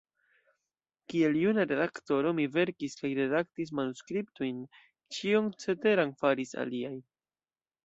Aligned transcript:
Kiel 1.11 1.35
juna 1.41 1.65
redaktoro 1.71 2.31
mi 2.39 2.47
verkis 2.55 2.97
kaj 3.03 3.13
redaktis 3.21 3.73
manuskriptojn; 3.81 4.65
ĉion 5.19 5.53
ceteran 5.67 6.17
faris 6.25 6.59
aliaj. 6.67 6.95